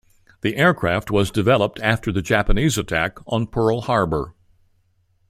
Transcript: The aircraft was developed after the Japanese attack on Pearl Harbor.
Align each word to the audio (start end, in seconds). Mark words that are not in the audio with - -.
The 0.41 0.55
aircraft 0.55 1.11
was 1.11 1.29
developed 1.29 1.79
after 1.79 2.11
the 2.11 2.23
Japanese 2.23 2.75
attack 2.75 3.19
on 3.27 3.45
Pearl 3.45 3.81
Harbor. 3.81 4.33